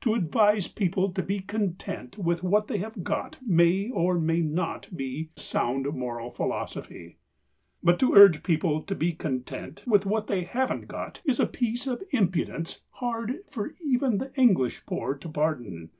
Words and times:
To 0.00 0.14
advise 0.14 0.66
people 0.66 1.12
to 1.12 1.22
be 1.22 1.38
content 1.38 2.18
with 2.18 2.42
what 2.42 2.66
they 2.66 2.78
have 2.78 3.04
got 3.04 3.36
may 3.40 3.88
or 3.88 4.18
may 4.18 4.40
not 4.40 4.88
be 4.96 5.30
sound 5.36 5.86
moral 5.94 6.32
philosophy. 6.32 7.18
But 7.80 8.00
to 8.00 8.14
urge 8.14 8.42
people 8.42 8.82
to 8.82 8.94
be 8.96 9.12
content 9.12 9.84
with 9.86 10.04
what 10.06 10.26
they 10.26 10.42
haven't 10.42 10.88
got 10.88 11.20
is 11.24 11.38
a 11.38 11.46
piece 11.46 11.86
of 11.86 12.02
impudence 12.10 12.80
hard 12.94 13.44
for 13.48 13.76
even 13.80 14.18
the 14.18 14.34
English 14.34 14.84
poor 14.86 15.14
to 15.14 15.28
pardon. 15.28 15.90